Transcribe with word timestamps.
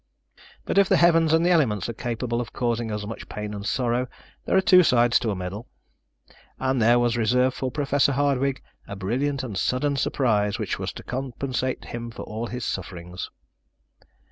But 0.65 0.79
if 0.79 0.89
the 0.89 0.97
heavens 0.97 1.31
and 1.31 1.45
the 1.45 1.51
elements 1.51 1.87
are 1.87 1.93
capable 1.93 2.41
of 2.41 2.53
causing 2.53 2.89
us 2.91 3.05
much 3.05 3.29
pain 3.29 3.53
and 3.53 3.63
sorrow, 3.63 4.07
there 4.45 4.57
are 4.57 4.61
two 4.61 4.81
sides 4.81 5.19
to 5.19 5.29
a 5.29 5.35
medal. 5.35 5.67
And 6.57 6.81
there 6.81 6.97
was 6.97 7.17
reserved 7.17 7.55
for 7.55 7.69
Professor 7.69 8.13
Hardwigg 8.13 8.63
a 8.87 8.95
brilliant 8.95 9.43
and 9.43 9.55
sudden 9.55 9.95
surprise 9.97 10.57
which 10.57 10.79
was 10.79 10.91
to 10.93 11.03
compensate 11.03 11.85
him 11.85 12.09
for 12.09 12.23
all 12.23 12.47
his 12.47 12.65
sufferings. 12.65 13.29